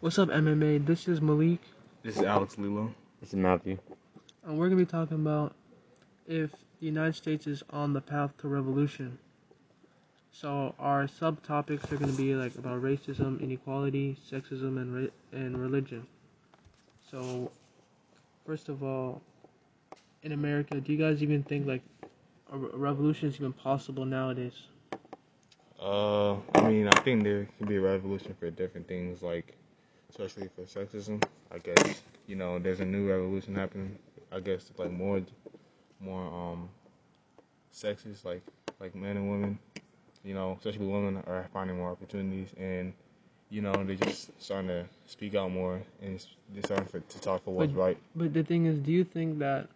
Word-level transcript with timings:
What's 0.00 0.18
up, 0.18 0.28
MMA? 0.28 0.84
This 0.86 1.08
is 1.08 1.20
Malik, 1.20 1.60
This 2.02 2.16
is 2.16 2.22
Alex 2.22 2.56
Lilo. 2.58 2.94
This 3.20 3.30
is 3.30 3.34
Matthew. 3.36 3.78
and 4.44 4.56
we're 4.58 4.68
gonna 4.68 4.80
be 4.80 4.86
talking 4.86 5.16
about 5.16 5.54
if 6.26 6.50
the 6.80 6.86
United 6.86 7.14
States 7.14 7.46
is 7.46 7.62
on 7.70 7.92
the 7.92 8.00
path 8.00 8.36
to 8.38 8.48
revolution. 8.48 9.18
So 10.30 10.74
our 10.78 11.04
subtopics 11.06 11.90
are 11.90 11.96
gonna 11.96 12.12
be 12.12 12.34
like 12.34 12.54
about 12.56 12.80
racism, 12.82 13.40
inequality, 13.40 14.16
sexism, 14.30 14.80
and 14.80 14.94
re- 14.94 15.10
and 15.32 15.58
religion. 15.58 16.06
So, 17.10 17.50
first 18.46 18.68
of 18.68 18.82
all, 18.84 19.20
in 20.22 20.32
America, 20.32 20.80
do 20.80 20.92
you 20.92 20.98
guys 20.98 21.22
even 21.22 21.42
think 21.42 21.66
like 21.66 21.82
a 22.52 22.56
re- 22.56 22.70
a 22.72 22.76
revolution 22.76 23.28
is 23.28 23.34
even 23.36 23.52
possible 23.52 24.04
nowadays? 24.04 24.54
Uh, 25.80 26.34
I 26.54 26.68
mean, 26.68 26.88
I 26.88 27.00
think 27.00 27.22
there 27.24 27.48
could 27.58 27.68
be 27.68 27.76
a 27.76 27.80
revolution 27.80 28.34
for 28.38 28.50
different 28.50 28.86
things, 28.88 29.22
like 29.22 29.56
especially 30.10 30.48
for 30.54 30.62
sexism. 30.62 31.22
I 31.52 31.58
guess 31.58 32.02
you 32.26 32.36
know, 32.36 32.58
there's 32.58 32.80
a 32.80 32.84
new 32.84 33.08
revolution 33.08 33.54
happening. 33.54 33.98
I 34.32 34.40
guess 34.40 34.70
like 34.76 34.90
more, 34.90 35.22
more 36.00 36.22
um, 36.22 36.68
sexist, 37.72 38.24
like 38.24 38.42
like 38.80 38.94
men 38.94 39.16
and 39.16 39.30
women. 39.30 39.58
You 40.24 40.34
know, 40.34 40.56
especially 40.58 40.86
women 40.86 41.22
are 41.26 41.46
finding 41.52 41.76
more 41.76 41.90
opportunities, 41.90 42.48
and 42.58 42.92
you 43.50 43.62
know, 43.62 43.72
they're 43.84 43.96
just 43.96 44.30
starting 44.42 44.68
to 44.68 44.84
speak 45.06 45.34
out 45.34 45.50
more 45.50 45.80
and 46.02 46.22
they're 46.52 46.62
starting 46.62 46.86
for, 46.86 47.00
to 47.00 47.20
talk 47.20 47.42
for 47.44 47.54
what's 47.54 47.72
But- 47.72 47.78
right. 47.80 47.98
But 48.14 48.34
the 48.34 48.42
thing 48.42 48.66
is, 48.66 48.78
do 48.78 48.92
you 48.92 49.04
think 49.04 49.38
that 49.38 49.68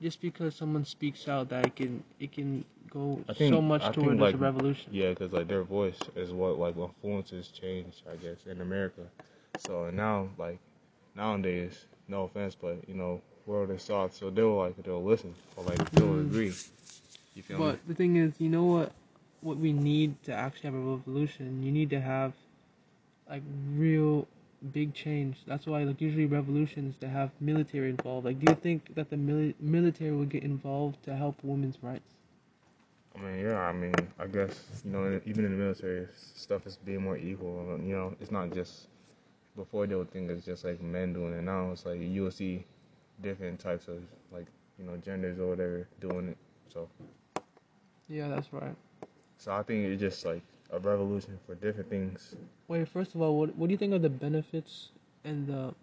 just 0.00 0.20
because 0.20 0.54
someone 0.54 0.84
speaks 0.84 1.26
out, 1.26 1.48
that 1.48 1.66
it 1.66 1.74
can 1.76 2.04
it 2.20 2.30
can 2.32 2.64
go 2.90 3.18
think- 3.34 3.52
so 3.54 3.60
much 3.60 3.82
I 3.82 3.90
toward 3.92 4.18
like, 4.18 4.38
revolution? 4.38 4.92
Yeah, 4.92 5.10
because 5.10 5.32
like 5.32 5.48
their 5.48 5.64
voice 5.64 5.98
is 6.14 6.32
what 6.32 6.58
like 6.58 6.76
influences 6.76 7.48
change, 7.48 8.02
I 8.10 8.16
guess, 8.16 8.46
in 8.46 8.60
America. 8.60 9.02
So 9.66 9.90
now, 9.90 10.28
like 10.38 10.58
nowadays, 11.14 11.86
no 12.08 12.24
offense, 12.24 12.54
but 12.54 12.88
you 12.88 12.94
know, 12.94 13.20
world 13.46 13.70
is 13.70 13.82
soft, 13.82 14.14
so 14.14 14.30
they'll 14.30 14.56
like 14.56 14.82
they'll 14.82 15.02
listen 15.02 15.34
or 15.56 15.64
like 15.64 15.90
they'll 15.92 16.06
Mm. 16.14 16.28
agree. 16.28 16.54
You 17.34 17.42
feel 17.42 17.58
me? 17.58 17.64
But 17.64 17.86
the 17.86 17.94
thing 17.94 18.16
is, 18.16 18.40
you 18.40 18.48
know 18.48 18.64
what? 18.64 18.92
What 19.40 19.58
we 19.58 19.72
need 19.72 20.22
to 20.24 20.32
actually 20.32 20.70
have 20.70 20.74
a 20.74 20.78
revolution, 20.96 21.62
you 21.62 21.72
need 21.72 21.90
to 21.90 22.00
have 22.00 22.32
like 23.28 23.42
real 23.76 24.26
big 24.72 24.94
change. 24.94 25.38
That's 25.46 25.66
why 25.66 25.84
like 25.84 26.00
usually 26.00 26.26
revolutions 26.26 26.96
they 27.00 27.08
have 27.08 27.30
military 27.40 27.90
involved. 27.90 28.26
Like, 28.26 28.40
do 28.40 28.46
you 28.48 28.54
think 28.54 28.94
that 28.94 29.10
the 29.10 29.16
mili- 29.16 29.54
military 29.60 30.12
would 30.12 30.30
get 30.30 30.42
involved 30.44 31.02
to 31.04 31.16
help 31.16 31.36
women's 31.42 31.82
rights? 31.82 32.14
I 33.16 33.20
mean, 33.20 33.40
yeah, 33.40 33.60
I 33.60 33.72
mean, 33.72 33.94
I 34.18 34.26
guess 34.26 34.82
you 34.84 34.90
know, 34.92 35.20
even 35.26 35.44
in 35.44 35.52
the 35.52 35.56
military, 35.56 36.08
stuff 36.34 36.66
is 36.66 36.76
being 36.76 37.02
more 37.02 37.16
equal. 37.16 37.78
You 37.82 37.94
know, 37.96 38.16
it's 38.20 38.30
not 38.30 38.52
just 38.52 38.88
before 39.56 39.86
they 39.86 39.94
would 39.94 40.10
think 40.10 40.30
it's 40.30 40.44
just 40.44 40.64
like 40.64 40.80
men 40.80 41.12
doing 41.12 41.34
it. 41.34 41.42
Now 41.42 41.70
it's 41.72 41.84
like 41.86 42.00
you 42.00 42.22
will 42.22 42.30
see 42.30 42.64
different 43.20 43.58
types 43.60 43.88
of 43.88 44.02
like 44.32 44.46
you 44.78 44.84
know 44.84 44.96
genders 44.96 45.38
or 45.38 45.48
whatever 45.48 45.88
doing 46.00 46.28
it. 46.28 46.38
So. 46.72 46.88
Yeah, 48.08 48.28
that's 48.28 48.52
right. 48.52 48.76
So 49.36 49.52
I 49.52 49.62
think 49.62 49.86
it's 49.86 50.00
just 50.00 50.24
like 50.24 50.42
a 50.70 50.78
revolution 50.78 51.38
for 51.46 51.54
different 51.54 51.88
things. 51.90 52.36
Wait, 52.68 52.88
first 52.88 53.14
of 53.14 53.20
all, 53.22 53.38
what 53.38 53.54
what 53.56 53.66
do 53.68 53.72
you 53.72 53.78
think 53.78 53.92
are 53.92 53.98
the 53.98 54.08
benefits 54.10 54.90
and 55.24 55.46
the 55.46 55.74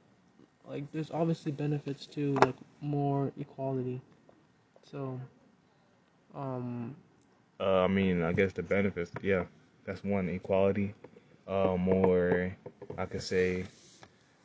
like? 0.67 0.91
There's 0.91 1.11
obviously 1.11 1.51
benefits 1.51 2.05
to 2.07 2.33
like 2.35 2.55
more 2.81 3.31
equality. 3.37 4.01
So, 4.83 5.19
um, 6.35 6.95
Uh, 7.59 7.83
I 7.83 7.87
mean, 7.87 8.21
I 8.21 8.33
guess 8.33 8.53
the 8.53 8.63
benefits, 8.63 9.11
yeah, 9.21 9.45
that's 9.85 10.03
one 10.03 10.29
equality. 10.29 10.93
Uh, 11.47 11.75
more, 11.77 12.55
I 12.97 13.05
could 13.05 13.21
say, 13.21 13.65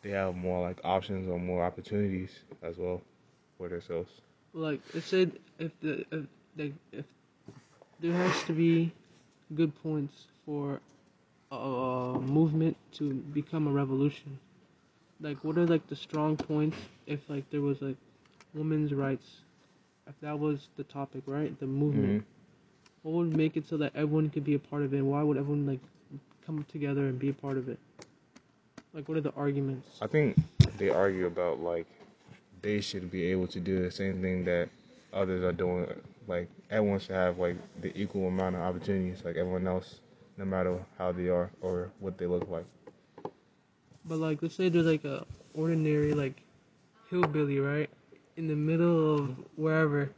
they 0.02 0.10
have 0.10 0.34
more 0.36 0.60
like 0.62 0.80
options 0.84 1.28
or 1.28 1.38
more 1.38 1.64
opportunities 1.64 2.40
as 2.62 2.76
well 2.78 3.02
for 3.58 3.68
themselves. 3.68 4.10
like 4.54 4.80
it 4.94 5.02
said 5.02 5.32
if 5.58 5.72
the 5.80 6.04
if 6.58 6.72
if 6.92 7.04
there 8.00 8.12
has 8.12 8.42
to 8.44 8.52
be 8.52 8.92
good 9.54 9.72
points 9.82 10.26
for 10.44 10.80
a, 11.52 12.18
movement 12.20 12.76
to 12.92 13.14
become 13.14 13.66
a 13.66 13.70
revolution. 13.70 14.38
Like 15.20 15.42
what 15.44 15.56
are 15.58 15.66
like 15.66 15.86
the 15.88 15.96
strong 15.96 16.36
points 16.36 16.76
if 17.06 17.28
like 17.28 17.48
there 17.50 17.60
was 17.60 17.80
like 17.82 17.96
women's 18.54 18.92
rights? 18.92 19.40
If 20.06 20.18
that 20.20 20.38
was 20.38 20.68
the 20.76 20.84
topic 20.84 21.22
right? 21.26 21.58
The 21.60 21.66
movement. 21.66 22.16
Mhm. 22.16 22.24
what 23.02 23.12
would 23.14 23.36
make 23.36 23.56
it 23.56 23.66
so 23.66 23.76
that 23.78 23.94
everyone 23.94 24.30
could 24.30 24.44
be 24.44 24.54
a 24.54 24.58
part 24.58 24.82
of 24.82 24.94
it? 24.94 25.02
Why 25.02 25.22
would 25.22 25.36
everyone 25.38 25.66
like 25.66 25.80
come 26.46 26.64
together 26.70 27.06
and 27.06 27.18
be 27.18 27.28
a 27.30 27.34
part 27.34 27.56
of 27.58 27.68
it 27.68 27.78
like 28.94 29.08
what 29.08 29.18
are 29.18 29.22
the 29.22 29.34
arguments 29.34 30.02
I 30.02 30.06
think 30.06 30.38
they 30.78 30.90
argue 30.90 31.26
about 31.26 31.60
like 31.60 31.86
they 32.62 32.80
should 32.80 33.10
be 33.10 33.24
able 33.26 33.46
to 33.48 33.60
do 33.60 33.82
the 33.82 33.90
same 33.90 34.20
thing 34.22 34.44
that 34.44 34.68
others 35.12 35.42
are 35.44 35.52
doing. 35.52 35.86
Like 36.28 36.48
everyone 36.70 37.00
should 37.00 37.14
have 37.16 37.38
like 37.38 37.56
the 37.80 37.96
equal 37.98 38.28
amount 38.28 38.56
of 38.56 38.62
opportunities 38.62 39.24
like 39.24 39.36
everyone 39.36 39.66
else, 39.66 40.00
no 40.38 40.44
matter 40.44 40.78
how 40.98 41.12
they 41.12 41.28
are 41.28 41.50
or 41.62 41.90
what 42.00 42.18
they 42.18 42.26
look 42.26 42.48
like. 42.48 42.66
But 44.04 44.18
like, 44.18 44.42
let's 44.42 44.54
say 44.54 44.68
there's 44.68 44.86
like 44.86 45.04
a 45.04 45.24
ordinary 45.54 46.14
like 46.14 46.42
hillbilly, 47.10 47.58
right, 47.58 47.90
in 48.36 48.48
the 48.48 48.56
middle 48.56 49.14
of 49.16 49.36
wherever. 49.56 50.10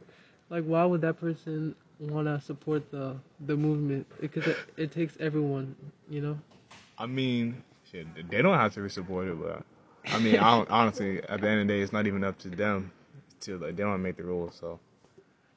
Like, 0.49 0.63
why 0.63 0.85
would 0.85 1.01
that 1.01 1.19
person 1.19 1.75
wanna 1.99 2.39
support 2.41 2.89
the 2.91 3.15
the 3.45 3.55
movement? 3.55 4.07
Because 4.19 4.47
it, 4.47 4.57
it 4.77 4.91
takes 4.91 5.17
everyone, 5.19 5.75
you 6.09 6.21
know. 6.21 6.37
I 6.97 7.05
mean, 7.05 7.63
shit, 7.91 8.29
they 8.29 8.41
don't 8.41 8.57
have 8.57 8.73
to 8.75 8.81
be 8.81 8.89
supported, 8.89 9.41
but 9.41 9.63
I 10.05 10.19
mean, 10.19 10.37
I 10.39 10.57
don't, 10.57 10.69
honestly, 10.69 11.21
at 11.23 11.41
the 11.41 11.47
end 11.49 11.61
of 11.61 11.67
the 11.67 11.73
day, 11.73 11.81
it's 11.81 11.93
not 11.93 12.07
even 12.07 12.23
up 12.23 12.37
to 12.39 12.49
them 12.49 12.91
to 13.41 13.57
like 13.57 13.75
they 13.75 13.83
don't 13.83 14.01
make 14.01 14.17
the 14.17 14.23
rules, 14.23 14.55
so 14.59 14.79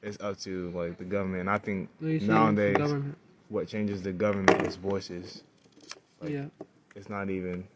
it's 0.01 0.17
up 0.21 0.37
to 0.39 0.71
like 0.71 0.97
the 0.97 1.05
government. 1.05 1.41
And 1.41 1.49
I 1.49 1.57
think 1.57 1.89
No, 1.99 2.09
you're 2.09 2.19
saying 2.19 2.31
it's 2.31 2.77
the 2.77 2.79
nowadays, 2.79 2.95
what 3.49 3.67
changes 3.67 4.01
the 4.01 4.11
government 4.11 4.65
is 4.67 4.75
voices. 4.75 5.43
Like, 6.21 6.31
yeah, 6.31 6.45
It's 6.95 7.09
not 7.09 7.29
even 7.29 7.67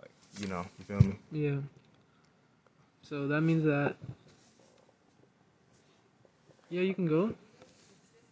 like 0.00 0.10
you 0.40 0.48
know, 0.48 0.64
you 0.78 0.84
feel 0.84 1.00
me? 1.00 1.16
yeah. 1.32 1.56
So 3.02 3.28
that 3.28 3.40
means 3.40 3.64
that. 3.64 3.96
Yeah, 6.70 6.82
you 6.82 6.94
can 6.94 7.06
go. 7.06 7.34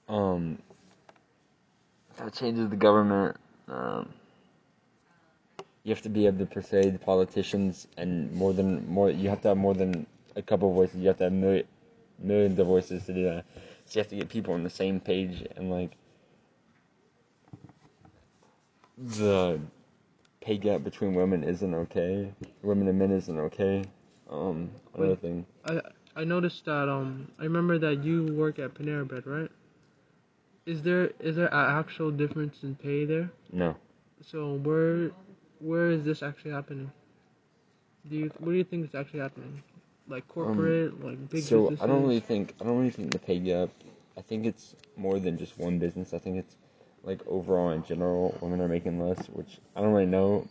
Um, 0.09 0.59
that 2.19 2.35
changes 2.35 2.69
the 2.69 2.77
government. 2.77 3.37
Um, 3.69 4.13
you 5.87 5.95
have 5.95 6.03
to 6.03 6.09
be 6.09 6.27
able 6.27 6.41
to 6.41 6.47
persuade 6.47 7.01
politicians, 7.01 7.87
and 7.97 8.33
more 8.33 8.53
than 8.53 8.85
more, 8.89 9.09
you 9.09 9.29
have 9.29 9.41
to 9.43 9.49
have 9.49 9.57
more 9.57 9.73
than 9.73 10.05
a 10.35 10.43
couple 10.43 10.69
of 10.69 10.75
voices. 10.75 10.97
You 10.97 11.07
have 11.07 11.19
to 11.19 11.25
have 11.25 11.33
million, 11.33 11.65
millions 12.19 12.59
of 12.59 12.67
voices 12.67 13.07
to 13.07 13.15
do 13.15 13.23
that. 13.23 13.45
So 13.85 13.99
you 13.99 14.01
have 14.01 14.09
to 14.09 14.17
get 14.17 14.29
people 14.29 14.55
on 14.55 14.65
the 14.65 14.71
same 14.71 14.99
page, 14.99 15.47
and 15.55 15.71
like 15.71 15.93
the 18.99 19.61
pay 20.41 20.57
gap 20.57 20.83
between 20.83 21.15
women 21.15 21.45
isn't 21.45 21.73
okay. 21.73 22.33
Women 22.63 22.89
and 22.89 22.99
men 22.99 23.13
isn't 23.13 23.39
okay. 23.39 23.85
Um, 24.29 24.69
another 24.93 25.11
Wait. 25.13 25.21
thing. 25.21 25.47
I 25.65 25.81
I 26.17 26.25
noticed 26.25 26.65
that 26.65 26.89
um 26.89 27.31
I 27.39 27.45
remember 27.45 27.79
that 27.79 28.03
you 28.03 28.25
work 28.35 28.59
at 28.59 28.75
Panera 28.75 29.07
Bread, 29.07 29.25
right? 29.25 29.53
Is 30.67 30.83
there 30.83 31.13
is 31.21 31.37
there 31.37 31.47
an 31.55 31.79
actual 31.79 32.11
difference 32.11 32.65
in 32.65 32.75
pay 32.75 33.05
there? 33.05 33.31
No. 33.53 33.77
So 34.21 34.55
where 34.55 35.13
where 35.61 35.91
is 35.91 36.05
this 36.05 36.23
actually 36.23 36.53
happening? 36.53 36.91
Do 38.09 38.17
you 38.17 38.31
what 38.39 38.53
do 38.53 38.57
you 38.59 38.65
think 38.65 38.85
is 38.89 38.95
actually 38.95 39.21
happening? 39.21 39.63
Like 40.09 40.27
corporate, 40.29 41.03
like 41.05 41.19
big 41.31 41.43
Um, 41.43 41.49
so 41.49 41.67
businesses. 41.67 41.83
I 41.83 41.87
don't 41.87 42.03
really 42.03 42.21
think 42.21 42.55
I 42.61 42.65
don't 42.65 42.79
really 42.79 42.91
think 42.91 43.11
the 43.13 43.19
pay 43.19 43.39
gap. 43.39 43.71
I 44.17 44.23
think 44.23 44.47
it's 44.47 44.75
more 44.97 45.19
than 45.19 45.37
just 45.39 45.59
one 45.59 45.79
business. 45.79 46.15
I 46.15 46.19
think 46.19 46.37
it's 46.39 46.57
like 47.05 47.21
overall 47.27 47.71
in 47.71 47.83
general, 47.85 48.35
women 48.41 48.61
are 48.61 48.69
making 48.69 49.01
less, 49.01 49.27
which 49.29 49.59
I 49.77 49.81
don't 49.81 49.93
really 49.93 50.07
know 50.07 50.47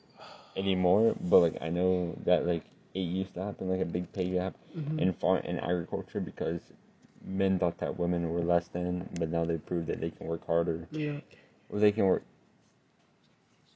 anymore. 0.55 1.15
But 1.21 1.39
like 1.39 1.57
I 1.61 1.69
know 1.69 2.15
that 2.25 2.45
like 2.45 2.63
it 2.93 2.99
used 2.99 3.33
to 3.35 3.43
happen, 3.43 3.69
like 3.69 3.81
a 3.81 3.85
big 3.85 4.11
pay 4.13 4.29
gap 4.31 4.55
Mhm. 4.77 4.99
in 4.99 5.13
farm 5.13 5.41
in 5.45 5.59
agriculture 5.59 6.19
because 6.19 6.61
men 7.25 7.57
thought 7.59 7.77
that 7.79 7.97
women 7.97 8.29
were 8.29 8.41
less 8.41 8.67
than, 8.67 9.09
but 9.19 9.29
now 9.29 9.45
they 9.45 9.57
proved 9.57 9.87
that 9.87 9.99
they 10.01 10.11
can 10.11 10.27
work 10.27 10.45
harder. 10.45 10.87
Yeah. 10.91 11.19
Or 11.69 11.79
they 11.79 11.91
can 11.91 12.05
work. 12.05 12.23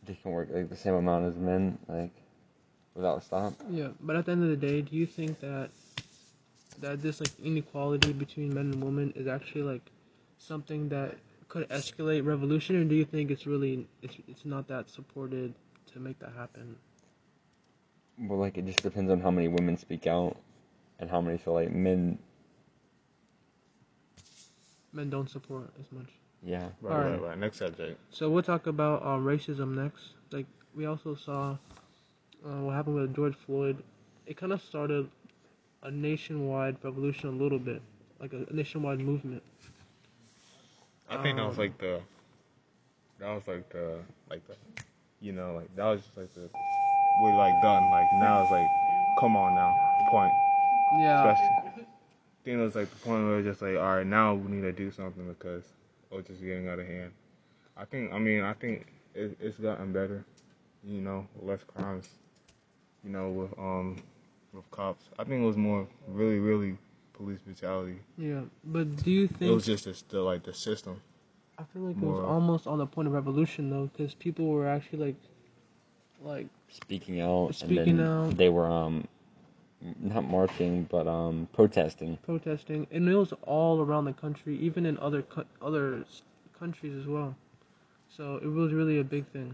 They 0.10 0.16
can 0.16 0.32
work 0.32 0.50
like 0.52 0.70
the 0.70 0.76
same 0.76 0.96
amount 0.96 1.26
as 1.26 1.36
men, 1.36 1.78
like 1.88 2.10
without 2.96 3.20
a 3.20 3.22
stop. 3.22 3.54
Yeah. 3.70 3.90
But 4.02 4.16
at 4.16 4.26
the 4.26 4.32
end 4.32 4.44
of 4.44 4.50
the 4.50 4.58
day, 4.58 4.82
do 4.82 4.96
you 4.96 5.06
think 5.06 5.40
that 5.42 5.70
that 6.82 7.04
this 7.04 7.20
like 7.20 7.30
inequality 7.44 8.12
between 8.14 8.52
men 8.52 8.72
and 8.72 8.84
women 8.84 9.14
is 9.16 9.28
actually 9.28 9.62
like 9.62 9.84
something 10.40 10.90
that 10.90 11.16
could 11.48 11.70
escalate 11.70 12.26
revolution, 12.26 12.76
or 12.76 12.86
do 12.86 12.96
you 12.96 13.06
think 13.06 13.30
it's 13.30 13.46
really 13.46 13.88
it's 14.02 14.16
it's 14.28 14.46
not 14.46 14.68
that 14.70 14.90
supported 14.90 15.54
to 15.94 16.00
make 16.00 16.18
that 16.18 16.34
happen? 16.36 16.76
Well, 18.18 18.40
like 18.40 18.58
it 18.58 18.66
just 18.66 18.82
depends 18.82 19.12
on 19.12 19.22
how 19.22 19.30
many 19.30 19.48
women 19.48 19.78
speak 19.78 20.08
out, 20.08 20.38
and 20.98 21.08
how 21.08 21.22
many 21.22 21.38
feel 21.38 21.54
like 21.54 21.72
men. 21.72 22.18
Men 24.92 25.12
don't 25.12 25.30
support 25.30 25.70
as 25.80 25.86
much. 25.92 26.10
Yeah. 26.44 26.70
Right, 26.82 26.94
Alright. 26.94 27.12
right, 27.12 27.30
right. 27.30 27.38
Next 27.38 27.58
subject. 27.58 28.00
So 28.12 28.30
we'll 28.30 28.44
talk 28.44 28.68
about 28.68 29.02
uh, 29.04 29.18
racism 29.18 29.76
next. 29.76 30.14
Like 30.32 30.46
we 30.76 30.86
also 30.86 31.16
saw 31.16 31.58
uh, 32.46 32.62
what 32.62 32.74
happened 32.76 32.96
with 32.96 33.16
George 33.16 33.36
Floyd, 33.46 33.84
it 34.26 34.38
kind 34.38 34.54
of 34.54 34.62
started 34.62 35.10
a 35.84 35.92
nationwide 35.92 36.78
revolution 36.84 37.30
a 37.30 37.32
little 37.32 37.60
bit, 37.60 37.82
like 38.20 38.34
a 38.34 38.46
nationwide 38.54 39.00
movement. 39.00 39.44
I 41.10 41.22
think 41.24 41.38
that 41.38 41.48
was 41.48 41.58
Um, 41.58 41.64
like 41.64 41.78
the, 41.80 42.02
that 43.20 43.34
was 43.34 43.48
like 43.48 43.70
the, 43.70 43.98
like 44.30 44.46
the, 44.48 44.56
you 45.22 45.32
know, 45.32 45.56
like 45.56 45.76
that 45.76 45.86
was 45.86 46.02
just 46.02 46.18
like 46.18 46.34
the, 46.36 46.50
we're 47.20 47.34
like 47.34 47.60
done. 47.62 47.90
Like 47.90 48.14
now 48.14 48.42
it's 48.42 48.52
like, 48.52 48.70
come 49.18 49.36
on 49.36 49.56
now, 49.56 49.76
point. 50.06 50.34
Yeah. 50.96 51.32
Especially, 51.32 51.56
I 51.58 51.72
think 52.44 52.58
it 52.58 52.58
was 52.58 52.76
like 52.76 52.90
the 52.90 52.96
point 52.98 53.26
where 53.26 53.40
it's 53.40 53.48
just 53.48 53.62
like, 53.62 53.76
all 53.76 53.96
right, 53.98 54.06
now 54.06 54.36
we 54.36 54.52
need 54.52 54.62
to 54.62 54.72
do 54.72 54.92
something 54.92 55.28
because 55.28 55.64
it's 56.18 56.28
just 56.28 56.42
getting 56.42 56.68
out 56.68 56.80
of 56.80 56.88
hand. 56.88 57.12
I 57.78 57.86
think, 57.86 58.12
I 58.12 58.20
mean, 58.20 58.44
I 58.44 58.54
think 58.54 58.88
it, 59.14 59.38
it's 59.40 59.58
gotten 59.58 59.92
better. 59.94 60.26
You 60.84 61.02
know, 61.02 61.28
less 61.42 61.60
crimes. 61.64 62.08
You 63.04 63.12
know, 63.12 63.30
with 63.30 63.58
um, 63.60 63.98
with 64.54 64.70
cops. 64.72 65.06
I 65.20 65.24
think 65.24 65.42
it 65.42 65.46
was 65.46 65.58
more 65.58 65.88
really, 66.08 66.40
really 66.40 66.78
police 67.14 67.40
brutality. 67.40 68.00
Yeah. 68.18 68.42
But 68.64 68.96
do 69.04 69.12
you 69.12 69.28
think 69.28 69.52
It 69.52 69.54
was 69.54 69.66
just 69.66 69.86
the, 69.86 70.02
the 70.10 70.22
like 70.22 70.44
the 70.44 70.54
system. 70.54 71.02
I 71.58 71.64
feel 71.74 71.82
like 71.84 71.98
it 71.98 72.02
was 72.02 72.20
more- 72.20 72.26
almost 72.26 72.68
on 72.68 72.78
the 72.78 72.86
point 72.86 73.08
of 73.08 73.14
revolution 73.14 73.70
though, 73.70 73.90
because 73.94 74.14
people 74.16 74.48
were 74.48 74.68
actually 74.68 75.00
like, 75.06 75.16
like 76.24 76.48
Speaking 76.70 77.20
out, 77.22 77.56
Speaking 77.56 77.90
and 77.90 78.00
then 78.00 78.08
out. 78.08 78.38
they 78.38 78.50
were 78.50 78.66
um, 78.66 79.06
not 80.00 80.24
marching, 80.30 80.84
but 80.90 81.08
um, 81.08 81.48
protesting. 81.54 82.18
protesting, 82.26 82.88
and 82.92 83.08
it 83.08 83.16
was 83.16 83.34
all 83.44 83.81
around 83.81 84.06
the 84.06 84.14
country, 84.14 84.58
even 84.58 84.86
in 84.86 84.98
other 84.98 85.22
co- 85.24 85.46
other 85.62 86.00
s- 86.02 86.22
countries 86.58 86.96
as 86.96 87.08
well. 87.08 87.36
So 88.10 88.38
it 88.38 88.48
was 88.48 88.74
really 88.74 89.00
a 89.00 89.04
big 89.04 89.26
thing. 89.28 89.54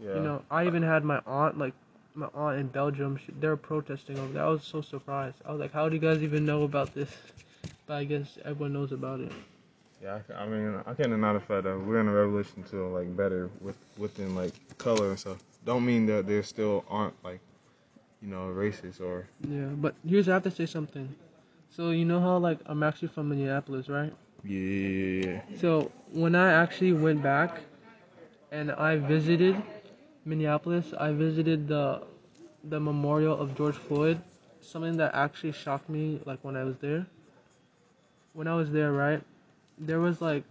Yeah. 0.00 0.14
You 0.14 0.20
know, 0.20 0.42
I 0.50 0.66
even 0.66 0.82
had 0.82 1.04
my 1.04 1.20
aunt, 1.26 1.58
like 1.58 1.74
my 2.14 2.28
aunt 2.34 2.58
in 2.58 2.66
Belgium, 2.68 3.16
she, 3.16 3.32
they 3.40 3.48
were 3.48 3.56
protesting 3.56 4.18
over 4.18 4.32
there. 4.32 4.44
I 4.44 4.48
was 4.48 4.62
so 4.64 4.80
surprised. 4.80 5.36
I 5.44 5.52
was 5.52 5.60
like, 5.60 5.72
how 5.72 5.88
do 5.88 5.94
you 5.94 6.00
guys 6.00 6.22
even 6.22 6.44
know 6.44 6.62
about 6.64 6.94
this? 6.94 7.10
But 7.86 7.94
I 7.94 8.04
guess 8.04 8.38
everyone 8.44 8.72
knows 8.72 8.92
about 8.92 9.20
it. 9.20 9.32
Yeah, 10.02 10.20
I, 10.30 10.42
I 10.44 10.46
mean, 10.46 10.76
I 10.86 10.94
can't 10.94 11.10
deny 11.10 11.32
the 11.32 11.40
fact 11.40 11.64
that 11.64 11.78
we're 11.78 12.00
in 12.00 12.08
a 12.08 12.12
revolution 12.12 12.62
to 12.64 12.86
like 12.88 13.16
better 13.16 13.50
with 13.60 13.76
within 13.98 14.34
like 14.34 14.54
color 14.78 15.10
and 15.10 15.18
stuff. 15.18 15.38
Don't 15.64 15.84
mean 15.84 16.06
that 16.06 16.26
there 16.26 16.42
still 16.42 16.84
aren't 16.88 17.14
like, 17.24 17.40
you 18.24 18.30
know, 18.30 18.48
racist 18.48 19.00
or 19.00 19.26
Yeah, 19.46 19.66
but 19.76 19.94
here's 20.06 20.28
I 20.28 20.34
have 20.34 20.42
to 20.44 20.50
say 20.50 20.66
something. 20.66 21.14
So 21.70 21.90
you 21.90 22.04
know 22.04 22.20
how 22.20 22.38
like 22.38 22.58
I'm 22.66 22.82
actually 22.82 23.08
from 23.08 23.28
Minneapolis, 23.28 23.88
right? 23.88 24.12
yeah. 24.44 25.40
So 25.56 25.90
when 26.12 26.34
I 26.34 26.52
actually 26.52 26.92
went 26.92 27.22
back 27.22 27.60
and 28.52 28.70
I 28.72 28.96
visited 28.96 29.60
Minneapolis, 30.24 30.94
I 30.98 31.12
visited 31.12 31.68
the 31.68 32.02
the 32.64 32.80
memorial 32.80 33.38
of 33.38 33.56
George 33.56 33.76
Floyd. 33.76 34.20
Something 34.60 34.96
that 34.96 35.14
actually 35.14 35.52
shocked 35.52 35.88
me, 35.90 36.20
like 36.24 36.38
when 36.42 36.56
I 36.56 36.64
was 36.64 36.76
there. 36.78 37.06
When 38.32 38.48
I 38.48 38.54
was 38.54 38.70
there, 38.70 38.92
right, 38.92 39.22
there 39.78 40.00
was 40.00 40.20
like 40.20 40.44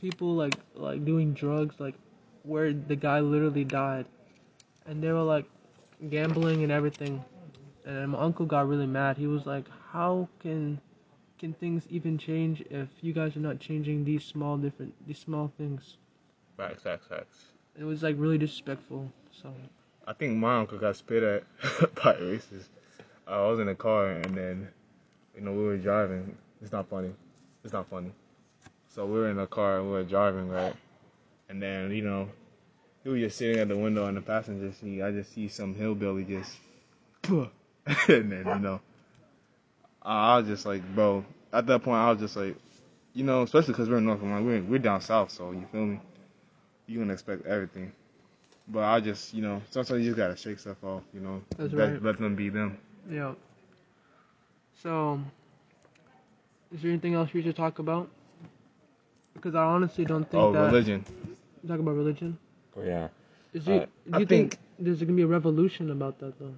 people 0.00 0.34
like 0.34 0.56
like 0.74 1.04
doing 1.04 1.32
drugs, 1.34 1.78
like 1.78 1.94
where 2.42 2.72
the 2.72 2.96
guy 2.96 3.20
literally 3.20 3.64
died, 3.64 4.06
and 4.86 5.02
they 5.02 5.12
were 5.12 5.22
like 5.22 5.46
gambling 6.10 6.62
and 6.62 6.72
everything. 6.72 7.24
And 7.84 8.12
my 8.12 8.18
uncle 8.18 8.46
got 8.46 8.68
really 8.68 8.86
mad. 8.86 9.16
He 9.16 9.26
was 9.26 9.46
like, 9.46 9.66
"How 9.92 10.28
can 10.40 10.80
can 11.38 11.52
things 11.54 11.86
even 11.90 12.16
change 12.18 12.62
if 12.70 12.88
you 13.02 13.12
guys 13.12 13.36
are 13.36 13.40
not 13.40 13.58
changing 13.60 14.04
these 14.04 14.24
small 14.24 14.56
different 14.56 14.94
these 15.06 15.18
small 15.18 15.52
things?" 15.58 15.96
Facts, 16.56 16.82
facts, 16.82 17.06
facts. 17.06 17.44
It 17.78 17.84
was 17.84 18.02
like 18.02 18.16
really 18.18 18.38
disrespectful. 18.38 19.10
So 19.32 19.52
I 20.06 20.12
think 20.12 20.36
my 20.36 20.58
uncle 20.58 20.78
got 20.78 20.96
spit 20.96 21.22
at 21.22 21.44
by 21.96 22.14
racists. 22.14 22.68
I 23.26 23.40
was 23.46 23.58
in 23.58 23.68
a 23.68 23.74
car 23.74 24.10
and 24.10 24.34
then, 24.36 24.68
you 25.34 25.40
know, 25.40 25.52
we 25.52 25.64
were 25.64 25.78
driving. 25.78 26.36
It's 26.60 26.72
not 26.72 26.88
funny. 26.88 27.10
It's 27.64 27.72
not 27.72 27.88
funny. 27.88 28.12
So 28.88 29.06
we 29.06 29.12
were 29.12 29.30
in 29.30 29.38
a 29.38 29.46
car 29.46 29.78
and 29.78 29.86
we 29.86 29.92
were 29.92 30.04
driving, 30.04 30.48
right? 30.48 30.74
And 31.48 31.60
then, 31.60 31.90
you 31.90 32.02
know, 32.02 32.28
he 33.04 33.10
was 33.10 33.20
just 33.20 33.38
sitting 33.38 33.60
at 33.60 33.68
the 33.68 33.76
window 33.76 34.06
in 34.08 34.16
the 34.16 34.20
passenger 34.22 34.72
seat. 34.72 35.02
I 35.02 35.12
just 35.12 35.32
see 35.34 35.48
some 35.48 35.74
hillbilly 35.74 36.24
just, 36.24 36.56
and 37.28 37.50
then, 38.32 38.44
you 38.46 38.58
know, 38.58 38.80
I 40.02 40.38
was 40.38 40.46
just 40.48 40.66
like, 40.66 40.82
bro, 40.94 41.24
at 41.52 41.66
that 41.66 41.82
point, 41.82 41.98
I 41.98 42.10
was 42.10 42.20
just 42.20 42.36
like, 42.36 42.56
you 43.14 43.24
know, 43.24 43.42
especially 43.42 43.72
because 43.74 43.88
we're 43.88 43.98
in 43.98 44.06
North 44.06 44.20
Carolina, 44.20 44.44
we're, 44.44 44.62
we're 44.62 44.78
down 44.78 45.00
south, 45.00 45.30
so 45.30 45.52
you 45.52 45.66
feel 45.70 45.86
me? 45.86 46.00
You 46.86 46.98
can 47.00 47.10
expect 47.10 47.46
everything. 47.46 47.92
But 48.68 48.84
I 48.84 49.00
just, 49.00 49.34
you 49.34 49.42
know, 49.42 49.62
sometimes 49.70 50.00
you 50.00 50.06
just 50.06 50.16
gotta 50.16 50.36
shake 50.36 50.58
stuff 50.58 50.82
off, 50.82 51.02
you 51.12 51.20
know. 51.20 51.42
That's 51.56 51.72
let, 51.72 51.92
right. 51.92 52.02
let 52.02 52.18
them 52.18 52.34
be 52.34 52.48
them. 52.48 52.78
yeah. 53.10 53.34
So 54.82 55.20
is 56.74 56.82
there 56.82 56.90
anything 56.90 57.14
else 57.14 57.32
we 57.32 57.42
should 57.42 57.56
talk 57.56 57.78
about? 57.78 58.08
Because 59.34 59.54
I 59.54 59.62
honestly 59.64 60.04
don't 60.04 60.28
think 60.30 60.42
Oh, 60.42 60.52
that 60.52 60.66
religion. 60.66 61.04
talk 61.66 61.78
about 61.78 61.94
religion. 61.94 62.38
Yeah. 62.82 63.08
Is 63.52 63.64
there, 63.64 63.82
Uh, 63.82 63.86
do 63.86 64.12
I 64.12 64.18
you 64.20 64.26
think, 64.26 64.58
there's 64.78 65.00
gonna 65.00 65.12
be 65.12 65.22
a 65.22 65.26
revolution 65.26 65.90
about 65.90 66.18
that 66.18 66.38
though? 66.38 66.54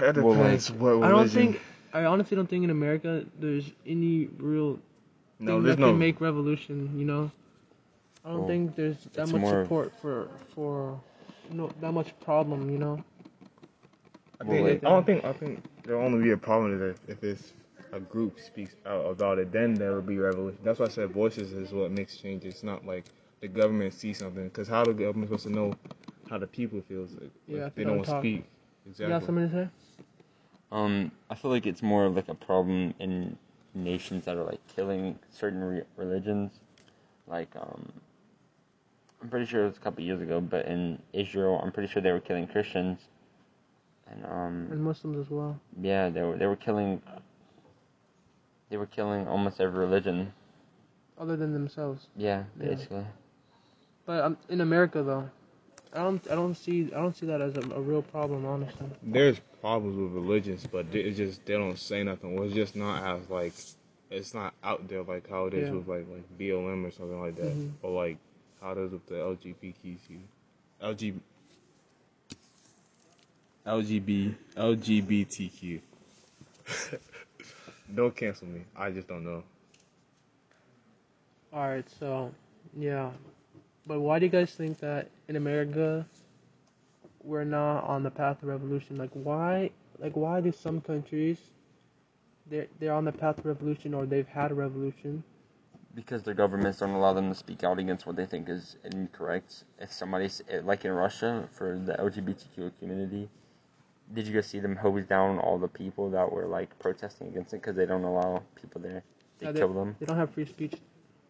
That 0.00 0.16
Well, 0.16 0.34
depends 0.34 0.70
what 0.70 0.90
religion. 0.90 1.04
I 1.04 1.10
don't 1.10 1.28
think. 1.28 1.60
I 1.94 2.04
honestly 2.04 2.36
don't 2.36 2.48
think 2.48 2.64
in 2.64 2.70
America 2.70 3.24
there's 3.40 3.72
any 3.86 4.26
real 4.38 4.78
no, 5.38 5.54
thing 5.56 5.62
there's 5.64 5.76
that 5.76 5.80
no. 5.80 5.88
can 5.90 5.98
make 5.98 6.20
revolution. 6.20 6.90
You 6.98 7.04
know, 7.04 7.30
I 8.24 8.30
don't 8.30 8.38
Well, 8.40 8.48
think 8.48 8.76
there's 8.76 9.04
that 9.14 9.28
much 9.28 9.40
more- 9.40 9.64
support 9.64 9.92
for 10.00 10.28
for 10.54 11.00
no 11.50 11.70
that 11.80 11.92
much 11.92 12.18
problem. 12.20 12.70
You 12.70 12.78
know. 12.78 13.04
I, 14.40 14.44
Well, 14.44 14.64
think. 14.64 14.84
I 14.84 14.88
don't 14.90 15.06
think. 15.06 15.24
I 15.24 15.32
think 15.32 15.64
there'll 15.84 16.04
only 16.04 16.22
be 16.22 16.30
a 16.32 16.36
problem 16.36 16.80
if 16.82 16.98
if 17.08 17.22
it's 17.24 17.52
a 17.92 18.00
group 18.00 18.40
speaks 18.40 18.74
out 18.86 19.04
about 19.06 19.38
it. 19.38 19.52
Then 19.52 19.74
there 19.74 19.92
will 19.94 20.02
be 20.02 20.18
revolution. 20.18 20.58
That's 20.64 20.78
why 20.78 20.86
I 20.86 20.88
said 20.88 21.10
voices 21.10 21.52
is 21.52 21.72
what 21.72 21.90
makes 21.90 22.16
change. 22.16 22.44
It's 22.44 22.62
not 22.62 22.86
like 22.86 23.04
the 23.42 23.48
government 23.48 23.92
see 23.92 24.14
something. 24.14 24.44
Because 24.44 24.68
how 24.68 24.84
the 24.84 24.94
government 24.94 25.28
supposed 25.28 25.44
to 25.44 25.52
know 25.52 25.74
how 26.30 26.38
the 26.38 26.46
people 26.46 26.80
feels? 26.88 27.12
Like, 27.12 27.30
Yeah, 27.46 27.58
if 27.58 27.66
if 27.68 27.74
they 27.74 27.82
they 27.82 27.88
don't 27.90 27.96
don't 27.98 28.06
talk. 28.06 28.20
speak. 28.22 28.44
You 28.86 28.90
Exactly. 28.90 29.12
got 29.12 29.24
something 29.24 29.50
to 29.50 29.54
say? 29.54 29.68
Um, 30.70 31.12
I 31.28 31.34
feel 31.34 31.50
like 31.50 31.66
it's 31.66 31.82
more 31.82 32.06
of 32.06 32.16
like 32.16 32.28
a 32.28 32.34
problem 32.34 32.94
in 32.98 33.36
nations 33.74 34.24
that 34.24 34.36
are 34.36 34.44
like 34.44 34.66
killing 34.68 35.18
certain 35.30 35.62
re- 35.62 35.82
religions. 35.96 36.52
Like, 37.26 37.54
um, 37.56 37.92
I'm 39.20 39.28
pretty 39.28 39.46
sure 39.46 39.64
it 39.64 39.68
was 39.68 39.76
a 39.76 39.80
couple 39.80 40.02
years 40.02 40.20
ago, 40.22 40.40
but 40.40 40.66
in 40.66 41.00
Israel, 41.12 41.60
I'm 41.62 41.72
pretty 41.72 41.92
sure 41.92 42.00
they 42.00 42.12
were 42.12 42.20
killing 42.20 42.46
Christians. 42.46 43.00
And 44.10 44.24
um, 44.24 44.68
And 44.70 44.82
Muslims 44.82 45.18
as 45.18 45.30
well. 45.30 45.60
yeah, 45.80 46.08
they 46.08 46.22
were 46.22 46.36
they 46.36 46.46
were 46.46 46.56
killing. 46.56 47.02
They 48.70 48.76
were 48.78 48.86
killing 48.86 49.28
almost 49.28 49.60
every 49.60 49.78
religion. 49.80 50.32
Other 51.18 51.36
than 51.36 51.52
themselves. 51.52 52.06
Yeah, 52.16 52.44
Yeah. 52.58 52.74
But 54.06 54.24
um, 54.24 54.36
in 54.48 54.60
America 54.60 55.02
though, 55.02 55.28
I 55.92 55.98
don't 55.98 56.22
I 56.30 56.34
don't 56.34 56.54
see 56.54 56.86
I 56.92 57.00
don't 57.00 57.16
see 57.16 57.26
that 57.26 57.40
as 57.40 57.56
a, 57.56 57.60
a 57.60 57.80
real 57.80 58.02
problem 58.02 58.44
honestly. 58.46 58.86
There's 59.02 59.38
problems 59.60 59.96
with 59.96 60.12
religions, 60.12 60.66
but 60.70 60.90
they- 60.90 61.00
it's 61.00 61.16
just 61.16 61.44
they 61.46 61.54
don't 61.54 61.78
say 61.78 62.02
nothing. 62.02 62.34
Well, 62.34 62.44
it's 62.44 62.54
just 62.54 62.76
not 62.76 63.02
as 63.04 63.28
like 63.30 63.52
it's 64.10 64.34
not 64.34 64.54
out 64.62 64.88
there 64.88 65.02
like 65.02 65.28
how 65.28 65.46
it 65.46 65.54
is 65.54 65.68
Yeah. 65.68 65.76
with 65.76 65.88
like 65.88 66.06
like 66.08 66.38
BLM 66.38 66.84
or 66.86 66.90
something 66.90 67.20
like 67.20 67.36
that, 67.36 67.54
Mhm. 67.54 67.70
or 67.82 67.90
like 68.04 68.18
how 68.60 68.72
it 68.72 68.78
is 68.78 68.92
with 68.92 69.06
the 69.06 69.14
LGBTQ, 69.16 70.18
LG, 70.82 71.20
LGB, 73.66 74.34
LGBTQ. 74.56 75.80
don't 77.94 78.14
cancel 78.16 78.46
me. 78.48 78.62
I 78.76 78.90
just 78.90 79.08
don't 79.08 79.24
know. 79.24 79.42
All 81.52 81.68
right, 81.68 81.84
so 82.00 82.32
yeah, 82.78 83.10
but 83.86 84.00
why 84.00 84.18
do 84.18 84.26
you 84.26 84.30
guys 84.32 84.52
think 84.52 84.78
that 84.80 85.08
in 85.28 85.36
America 85.36 86.06
we're 87.22 87.44
not 87.44 87.84
on 87.84 88.02
the 88.02 88.10
path 88.10 88.42
of 88.42 88.48
revolution? 88.48 88.96
Like 88.96 89.10
why? 89.12 89.70
Like 89.98 90.16
why 90.16 90.40
do 90.40 90.52
some 90.52 90.80
countries 90.80 91.38
they're 92.48 92.66
they're 92.78 92.92
on 92.92 93.04
the 93.04 93.12
path 93.12 93.38
of 93.38 93.46
revolution 93.46 93.94
or 93.94 94.06
they've 94.06 94.28
had 94.28 94.50
a 94.50 94.54
revolution? 94.54 95.22
Because 95.94 96.22
their 96.22 96.34
governments 96.34 96.78
don't 96.78 96.90
allow 96.90 97.12
them 97.12 97.28
to 97.28 97.34
speak 97.34 97.64
out 97.64 97.78
against 97.78 98.06
what 98.06 98.16
they 98.16 98.24
think 98.24 98.48
is 98.48 98.76
incorrect. 98.84 99.64
If 99.78 99.92
somebody's 99.92 100.42
eh, 100.48 100.60
like 100.64 100.84
in 100.84 100.92
Russia 100.92 101.48
for 101.52 101.78
the 101.84 101.92
LGBTQ 101.94 102.72
community, 102.78 103.28
did 104.14 104.26
you 104.26 104.34
guys 104.34 104.46
see 104.46 104.60
them 104.60 104.76
hose 104.76 105.04
down 105.06 105.38
all 105.38 105.58
the 105.58 105.68
people 105.68 106.10
that 106.10 106.32
were 106.32 106.46
like 106.46 106.78
protesting 106.78 107.28
against 107.28 107.52
it 107.52 107.60
because 107.60 107.76
they 107.76 107.86
don't 107.86 108.04
allow 108.04 108.42
people 108.54 108.80
there? 108.80 109.02
They 109.38 109.46
Yeah, 109.46 109.52
kill 109.52 109.74
them. 109.74 109.96
They 110.00 110.06
don't 110.06 110.16
have 110.16 110.30
free 110.30 110.46
speech 110.46 110.74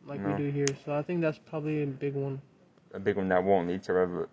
like 0.07 0.21
No. 0.21 0.31
we 0.31 0.35
do 0.45 0.51
here, 0.51 0.67
so 0.85 0.95
I 0.95 1.03
think 1.03 1.21
that's 1.21 1.39
probably 1.39 1.83
a 1.83 1.87
big 1.87 2.15
one. 2.15 2.41
A 2.95 3.01
big 3.01 3.17
one 3.17 3.29
that 3.29 3.43
won't 3.43 3.69
lead 3.69 3.83
to 3.85 3.93
rev- 3.93 4.29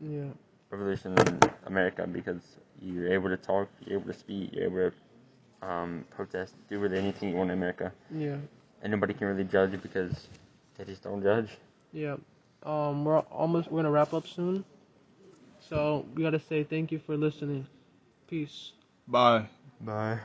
Yeah, 0.00 0.30
revolution 0.70 1.16
in 1.18 1.40
America 1.66 2.06
because 2.06 2.42
you're 2.80 3.08
able 3.12 3.28
to 3.28 3.36
talk, 3.36 3.68
you're 3.86 3.98
able 4.00 4.12
to 4.12 4.18
speak, 4.18 4.50
you're 4.52 4.64
able 4.64 4.90
to 4.90 5.66
um, 5.68 6.04
protest, 6.10 6.54
do 6.68 6.78
really 6.78 6.98
anything 6.98 7.30
you 7.30 7.36
want 7.36 7.50
in 7.50 7.56
America, 7.58 7.92
yeah, 8.10 8.36
and 8.82 8.90
nobody 8.90 9.14
can 9.14 9.28
really 9.28 9.44
judge 9.44 9.80
because 9.82 10.28
they 10.76 10.84
just 10.84 11.02
don't 11.02 11.22
judge. 11.22 11.48
yeah. 11.92 12.16
Um, 12.64 13.04
we're 13.04 13.18
almost 13.18 13.70
we're 13.70 13.78
gonna 13.78 13.90
wrap 13.90 14.12
up 14.14 14.26
soon. 14.26 14.64
So 15.68 16.04
we 16.14 16.22
gotta 16.22 16.40
say 16.40 16.64
thank 16.64 16.92
you 16.92 16.98
for 16.98 17.16
listening. 17.16 17.66
Peace. 18.28 18.72
Bye. 19.08 19.46
Bye. 19.80 20.20